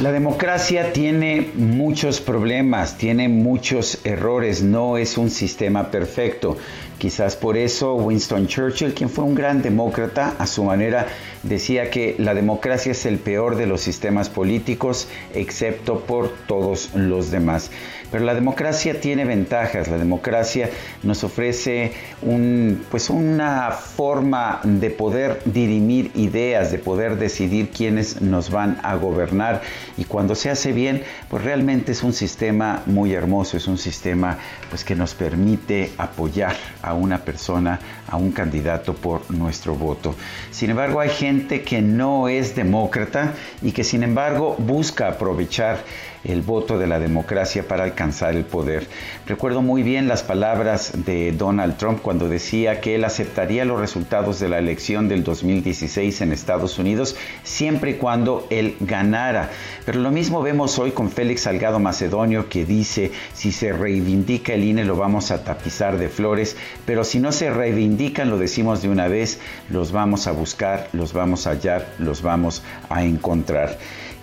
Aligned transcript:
La 0.00 0.12
democracia 0.12 0.92
tiene 0.92 1.50
muchos 1.56 2.20
problemas, 2.20 2.96
tiene 2.98 3.28
muchos 3.28 3.98
errores, 4.04 4.62
no 4.62 4.96
es 4.96 5.18
un 5.18 5.28
sistema 5.28 5.90
perfecto. 5.90 6.56
Quizás 6.98 7.34
por 7.34 7.56
eso 7.56 7.94
Winston 7.94 8.46
Churchill, 8.46 8.94
quien 8.94 9.10
fue 9.10 9.24
un 9.24 9.34
gran 9.34 9.60
demócrata, 9.60 10.36
a 10.38 10.46
su 10.46 10.62
manera 10.62 11.06
decía 11.42 11.90
que 11.90 12.14
la 12.18 12.34
democracia 12.34 12.92
es 12.92 13.06
el 13.06 13.18
peor 13.18 13.56
de 13.56 13.66
los 13.66 13.80
sistemas 13.80 14.28
políticos, 14.28 15.08
excepto 15.34 16.00
por 16.00 16.30
todos 16.46 16.90
los 16.94 17.32
demás. 17.32 17.70
Pero 18.10 18.24
la 18.24 18.34
democracia 18.34 19.00
tiene 19.00 19.24
ventajas, 19.24 19.88
la 19.88 19.98
democracia 19.98 20.70
nos 21.02 21.24
ofrece 21.24 21.92
pues 22.90 23.10
una 23.10 23.70
forma 23.70 24.60
de 24.64 24.90
poder 24.90 25.40
dirimir 25.44 26.10
ideas, 26.14 26.72
de 26.72 26.78
poder 26.78 27.16
decidir 27.16 27.68
quiénes 27.68 28.22
nos 28.22 28.50
van 28.50 28.78
a 28.82 28.96
gobernar 28.96 29.60
y 29.98 30.04
cuando 30.04 30.36
se 30.36 30.48
hace 30.48 30.72
bien, 30.72 31.02
pues 31.28 31.42
realmente 31.42 31.90
es 31.92 32.04
un 32.04 32.12
sistema 32.12 32.82
muy 32.86 33.12
hermoso, 33.12 33.56
es 33.56 33.66
un 33.66 33.76
sistema 33.76 34.38
pues 34.70 34.84
que 34.84 34.94
nos 34.94 35.12
permite 35.14 35.92
apoyar 35.98 36.56
a 36.82 36.94
una 36.94 37.18
persona, 37.18 37.80
a 38.06 38.16
un 38.16 38.30
candidato 38.30 38.94
por 38.94 39.28
nuestro 39.30 39.74
voto. 39.74 40.14
Sin 40.52 40.70
embargo, 40.70 41.00
hay 41.00 41.10
gente 41.10 41.62
que 41.62 41.82
no 41.82 42.28
es 42.28 42.54
demócrata 42.54 43.34
y 43.60 43.72
que 43.72 43.82
sin 43.82 44.04
embargo 44.04 44.54
busca 44.58 45.08
aprovechar 45.08 45.82
el 46.24 46.42
voto 46.42 46.78
de 46.78 46.86
la 46.86 46.98
democracia 46.98 47.66
para 47.66 47.84
alcanzar 47.84 48.34
el 48.34 48.44
poder. 48.44 48.86
Recuerdo 49.26 49.62
muy 49.62 49.82
bien 49.82 50.08
las 50.08 50.22
palabras 50.22 50.92
de 51.04 51.32
Donald 51.32 51.76
Trump 51.76 52.00
cuando 52.02 52.28
decía 52.28 52.80
que 52.80 52.94
él 52.94 53.04
aceptaría 53.04 53.64
los 53.64 53.80
resultados 53.80 54.40
de 54.40 54.48
la 54.48 54.58
elección 54.58 55.08
del 55.08 55.24
2016 55.24 56.20
en 56.20 56.32
Estados 56.32 56.78
Unidos 56.78 57.16
siempre 57.42 57.92
y 57.92 57.94
cuando 57.94 58.46
él 58.50 58.76
ganara. 58.80 59.50
Pero 59.84 60.00
lo 60.00 60.10
mismo 60.10 60.42
vemos 60.42 60.78
hoy 60.78 60.92
con 60.92 61.10
Félix 61.10 61.42
Salgado 61.42 61.78
Macedonio 61.78 62.48
que 62.48 62.64
dice, 62.64 63.12
si 63.34 63.52
se 63.52 63.72
reivindica 63.72 64.54
el 64.54 64.64
INE 64.64 64.84
lo 64.84 64.96
vamos 64.96 65.30
a 65.30 65.44
tapizar 65.44 65.98
de 65.98 66.08
flores, 66.08 66.56
pero 66.84 67.04
si 67.04 67.20
no 67.20 67.32
se 67.32 67.50
reivindican, 67.50 68.30
lo 68.30 68.38
decimos 68.38 68.82
de 68.82 68.88
una 68.88 69.08
vez, 69.08 69.40
los 69.68 69.92
vamos 69.92 70.26
a 70.26 70.32
buscar, 70.32 70.88
los 70.92 71.12
vamos 71.12 71.46
a 71.46 71.50
hallar, 71.50 71.86
los 71.98 72.22
vamos 72.22 72.62
a 72.88 73.04
encontrar. 73.04 73.78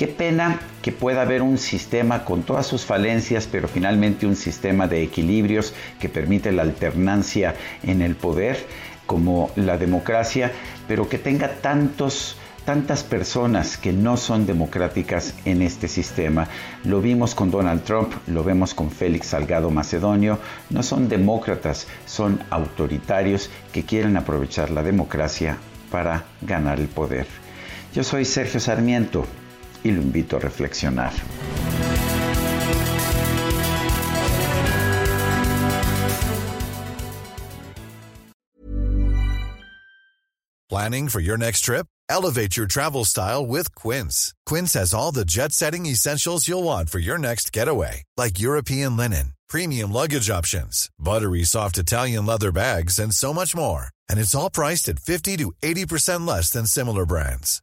Qué 0.00 0.08
pena 0.08 0.58
que 0.80 0.92
pueda 0.92 1.20
haber 1.20 1.42
un 1.42 1.58
sistema 1.58 2.24
con 2.24 2.42
todas 2.42 2.66
sus 2.66 2.86
falencias, 2.86 3.46
pero 3.46 3.68
finalmente 3.68 4.24
un 4.26 4.34
sistema 4.34 4.88
de 4.88 5.02
equilibrios 5.02 5.74
que 6.00 6.08
permite 6.08 6.52
la 6.52 6.62
alternancia 6.62 7.54
en 7.82 8.00
el 8.00 8.16
poder, 8.16 8.64
como 9.04 9.50
la 9.56 9.76
democracia, 9.76 10.52
pero 10.88 11.06
que 11.10 11.18
tenga 11.18 11.56
tantos 11.56 12.38
tantas 12.64 13.04
personas 13.04 13.76
que 13.76 13.92
no 13.92 14.16
son 14.16 14.46
democráticas 14.46 15.34
en 15.44 15.60
este 15.60 15.86
sistema. 15.86 16.48
Lo 16.84 17.02
vimos 17.02 17.34
con 17.34 17.50
Donald 17.50 17.84
Trump, 17.84 18.10
lo 18.26 18.42
vemos 18.42 18.72
con 18.72 18.90
Félix 18.90 19.26
Salgado 19.26 19.68
Macedonio. 19.70 20.38
No 20.70 20.82
son 20.82 21.10
demócratas, 21.10 21.86
son 22.06 22.42
autoritarios 22.48 23.50
que 23.70 23.84
quieren 23.84 24.16
aprovechar 24.16 24.70
la 24.70 24.82
democracia 24.82 25.58
para 25.90 26.24
ganar 26.40 26.80
el 26.80 26.88
poder. 26.88 27.26
Yo 27.92 28.02
soy 28.02 28.24
Sergio 28.24 28.60
Sarmiento 28.60 29.26
y 29.84 29.90
lo 29.92 30.00
invito 30.00 30.36
a 30.36 30.40
reflexionar. 30.40 31.12
Planning 40.70 41.08
for 41.08 41.18
your 41.18 41.36
next 41.36 41.62
trip? 41.62 41.86
Elevate 42.08 42.56
your 42.56 42.68
travel 42.68 43.04
style 43.04 43.44
with 43.44 43.74
Quince. 43.74 44.32
Quince 44.46 44.74
has 44.74 44.94
all 44.94 45.10
the 45.10 45.24
jet 45.24 45.52
setting 45.52 45.84
essentials 45.86 46.46
you'll 46.46 46.62
want 46.62 46.90
for 46.90 47.00
your 47.00 47.18
next 47.18 47.52
getaway, 47.52 48.04
like 48.16 48.38
European 48.38 48.96
linen, 48.96 49.32
premium 49.48 49.92
luggage 49.92 50.30
options, 50.30 50.88
buttery 50.96 51.42
soft 51.42 51.76
Italian 51.76 52.24
leather 52.24 52.52
bags, 52.52 53.00
and 53.00 53.12
so 53.12 53.34
much 53.34 53.54
more. 53.56 53.86
And 54.08 54.20
it's 54.20 54.34
all 54.34 54.48
priced 54.48 54.88
at 54.88 55.00
50 55.00 55.38
to 55.38 55.52
80% 55.60 56.24
less 56.26 56.50
than 56.50 56.66
similar 56.66 57.04
brands. 57.04 57.62